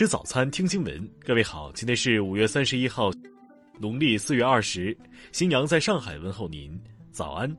[0.00, 1.10] 吃早餐，听新闻。
[1.26, 3.10] 各位好，今天是五月三十一号，
[3.78, 4.96] 农历四月二十。
[5.30, 7.54] 新阳在上海问候您，早安。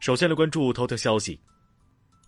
[0.00, 1.38] 首先来关注头条消息。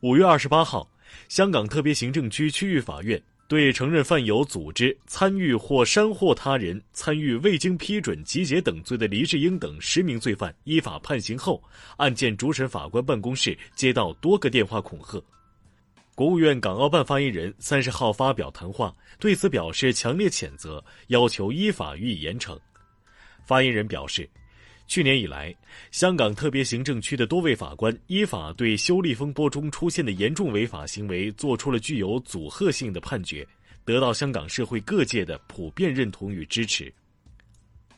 [0.03, 0.87] 五月二十八号，
[1.31, 3.19] 香港特别行政区区域法院。
[3.49, 11.63] 对承认犯有组织、参与或煽惑他人参与未经批准集结等罪的黎智英等十名罪犯依法判刑后，
[11.97, 15.23] 案件主审法官办公室接到多个电话恐吓。
[16.15, 22.59] 国务院港澳办发言人三十号发表谈话，对此表示强烈谴责，要求依法予以严惩。
[23.45, 24.29] 发言人表示。
[24.87, 25.55] 去年以来，
[25.91, 33.47] 香港特别行政区的多位法官依法对修例风波中出现的严重违法行为作出了具有阻吓性的判决，
[33.85, 36.93] 得到香港社会各界的普遍认同与支持。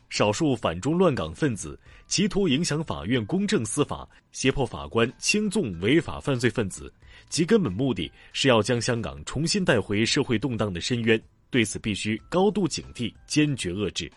[0.08, 6.90] 少数反中乱港分子企图影响法院公正司法，胁迫法官轻纵违法犯罪分子，
[7.28, 11.22] 其根本目的是要将香港重新带回社会动荡的深渊。
[11.50, 14.10] 对此，必须高度警惕，坚决遏制。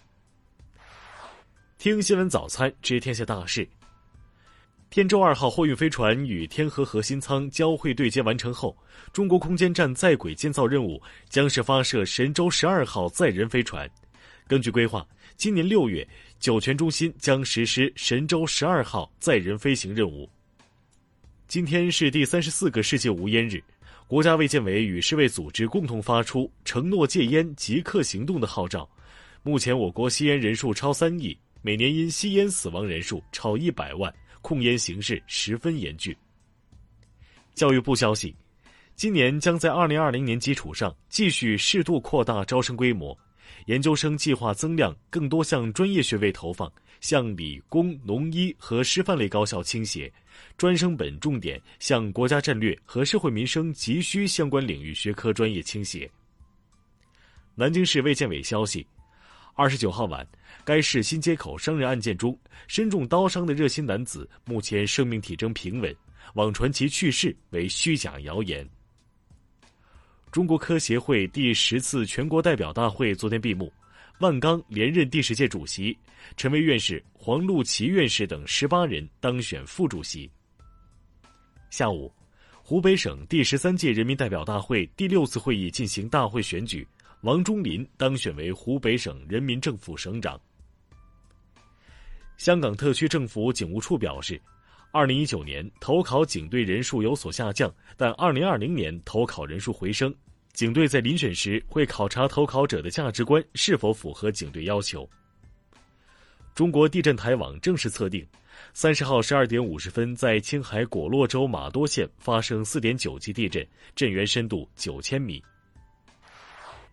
[1.81, 3.67] 听新闻早餐知天下大事。
[4.91, 8.77] 天舟二号货运飞船与天河核心舱交会对接完成后，
[9.11, 13.89] 中国空间站在轨建造任务将是发射神舟十二号载人飞船。
[14.47, 15.03] 根据规划，
[15.37, 16.07] 今年六月，
[16.39, 20.29] 酒泉中心将实施神舟十二号载人飞行任务。
[21.47, 23.59] 今天是第三十四个世界无烟日，
[24.05, 28.87] 国家卫健委与世卫组织共同发出承诺戒烟即刻行动的号召。
[29.41, 31.35] 目前，我国吸烟人数超三亿。
[31.63, 36.15] 每年因吸烟死亡人数超一百万，控烟形势十分严峻。
[37.53, 38.35] 教育部消息，
[38.95, 43.15] 今年将在二零二零年基础上继续适度扩大招生规模，
[43.67, 50.11] 研究生计划增量更多向专业学位投放，向理工、农医和师范类高校倾斜，
[50.57, 56.09] 专升本重点向国家战略和社会民生急需相关领域学科专业倾斜。
[57.53, 58.83] 南京市卫健委消息。
[59.53, 60.25] 二十九号晚，
[60.63, 65.93] 该市新街口伤人案件中，身中刀伤的热心男子目前生命体征平稳，
[66.35, 68.67] 网传其去世为虚假谣言。
[70.31, 73.71] 中国科协会第十次全国代表大会昨天闭幕，
[74.19, 75.95] 万钢连任第十届主席，
[76.37, 80.31] 陈薇院士、黄路奇院士等十八人当选副主席。
[81.69, 82.11] 下午，
[82.63, 86.87] 湖北省第十三届人民代表大会第六次会议进行大会选举。
[87.21, 90.39] 王忠林当选为湖北省人民政府省长。
[92.37, 94.41] 香港特区政府警务处表示，
[94.91, 100.13] 二零一九年投考警队人数有所下降，但二零二零年投考人数回升。
[100.53, 105.07] 警队在遴选时会考察投考者的价值观是否符合警队要求。
[106.55, 108.25] 中国地震台网正式测定，
[108.73, 113.65] 三十号十二点五十分在青海果洛州玛多县发生四点九级地震，
[113.95, 115.41] 震源深度九千米。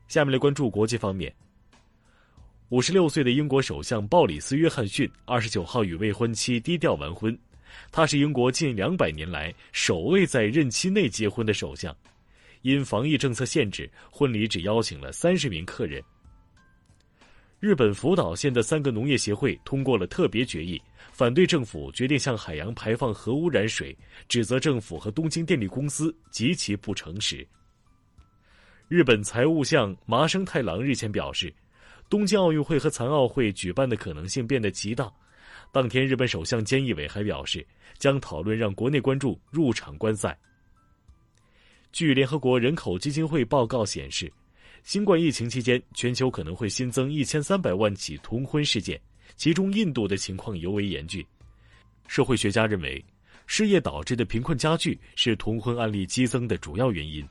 [0.09, 1.33] 下面来关注国际方面。
[2.71, 7.39] 五十六岁的英国首相鲍里斯·约翰逊二十九号与未婚妻低调完婚，
[7.91, 11.95] 他是英国近两百年来首位在任期内结婚的首相。
[12.63, 16.03] 因防疫政策限制，婚礼只邀请了三十名客人。
[17.61, 20.81] 日本福岛县的三个农业协会通过了特别决议，
[21.13, 23.97] 反对政府决定向海洋排放核污染水，
[24.29, 27.47] 指责政府和东京电力公司极其不诚实。
[28.89, 31.53] 日本财务相麻生太郎日前表示，
[32.09, 35.13] 东京奥运会和残奥会举办的可能性变得极大。
[35.71, 37.67] 当天，日本首相菅义伟还表示，
[37.99, 40.35] 将讨论让国内观众入场观赛。
[41.93, 44.33] 据联合国人口基金会报告显示，
[44.83, 48.99] 新冠疫情期间，全球可能会新增一千三百万起同婚事件，
[49.37, 51.23] 其中印度的情况尤为严峻。
[52.07, 53.05] 社会学家认为，
[53.47, 57.23] 失业导致的贫困加剧是同婚案例激增的主要原因。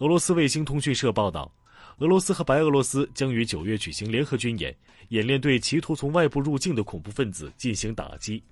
[0.00, 1.54] 俄罗斯卫星通讯社报道，
[1.98, 4.74] 俄罗斯和白俄罗斯将于九月举行联合军演，
[5.10, 8.42] 演练对企图从外部入境的恐怖分子进行打击。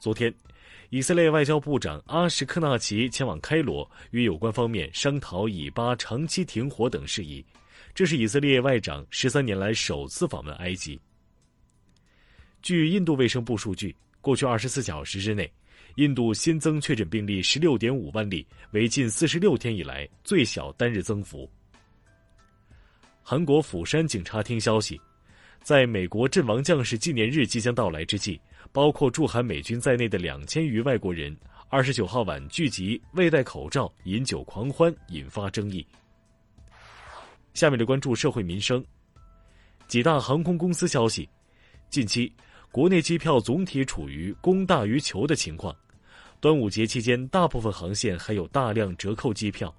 [0.00, 0.32] 昨天，
[0.88, 7.44] 以色列外交部长阿什克纳奇前往开罗，与有关方面商讨以巴长期停火等事宜。
[7.94, 10.98] 这是以色列外长十三年来首次访问埃及。
[12.62, 15.52] 据印度卫生部数据，过去二十四小时之内。
[15.96, 21.50] 印度新增确诊病例十六点五万例，为近四十六天以来最小单日增幅。
[23.22, 25.00] 韩国釜山警察厅消息，
[25.62, 28.38] 在美国阵亡将士纪念日即将到来之际，
[28.72, 31.34] 包括驻韩美军在内的两千余外国人，
[31.70, 35.84] 二十九号晚聚集未戴口罩饮酒狂欢，引发争议。
[37.54, 38.84] 下面的关注社会民生，
[39.88, 41.26] 几大航空公司消息，
[41.88, 42.30] 近期。
[42.72, 45.74] 国内机票总体处于供大于求的情况。
[46.38, 49.74] 端午节期间，大部分航线还有大量折扣机票。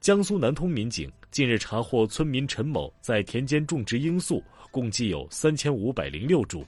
[0.00, 6.64] 江苏南通民警近日查获村民陈某在田间种植罂粟，共计有三千五百零六株。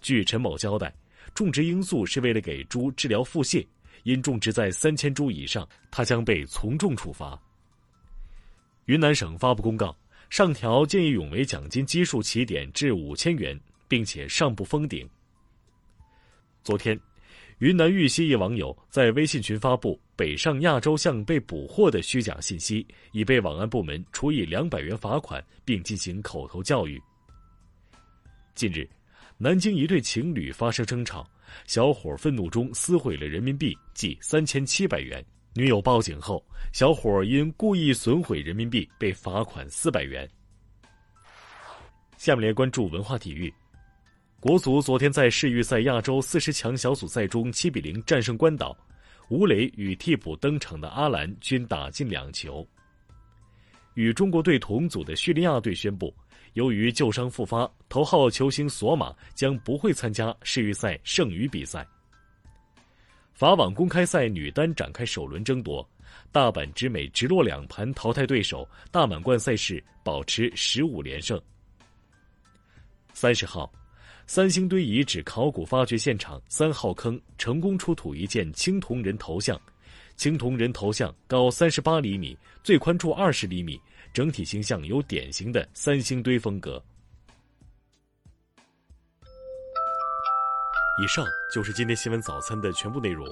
[0.00, 0.94] 据陈某交代，
[1.34, 3.66] 种植罂粟是为了给猪治疗腹泻，
[4.04, 7.38] 因种植在三千株以上，他将被从重处罚。
[8.86, 9.94] 云南省发布公告，
[10.30, 15.08] 上调见义勇为奖金基数起点至五千元，并且上不封顶。
[16.62, 16.98] 昨天。
[17.62, 27.00] 云南玉溪一网友在微信群发布北上亚洲象被捕获的虚假信息，已被网安部门处以两百元罚款，并进行口头教育。
[28.56, 28.84] 近日，
[29.38, 31.24] 南京一对情侣发生争吵，
[31.64, 35.24] 小伙愤怒中撕毁了人民币计三千七百元。
[35.54, 40.28] 女友报警后，小伙因故意损毁人民币被罚款四百元。
[42.16, 43.54] 下面来关注文化体育。
[44.42, 48.76] 国足昨天在世预赛亚洲四十强小组赛中七比零战胜关岛，
[49.28, 52.66] 吴磊与替补登场的阿兰均打进两球。
[53.94, 56.12] 与中国队同组的叙利亚队宣布，
[56.54, 61.86] 由于旧伤复发，头号球星索马将不会参加世预赛剩余比赛。
[63.34, 65.88] 法网公开赛女单展开首轮争夺，
[66.32, 71.40] 大阪直美直落两盘淘汰对手，大满贯赛事保持十五连胜。
[73.12, 73.72] 三十号。
[74.26, 79.60] 三星堆遗址考古发掘现场三号坑成功出土一件青铜人头像，
[80.16, 83.78] 青铜人头像高三十八厘米，最宽处二十厘米，
[84.14, 86.82] 整体形象有典型的三星堆风格。
[91.02, 93.26] 以上就是今天新闻早餐的全部内容。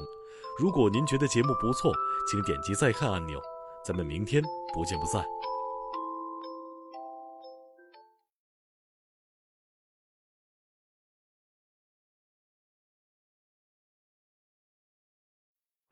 [0.58, 1.93] 如果您觉得节目不错，
[2.31, 3.40] 请点击再看按钮。
[3.82, 4.43] 咱们明天
[4.75, 5.25] 不见不散。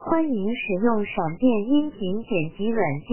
[0.08, 3.08] 欢迎使用闪电音频剪辑软件。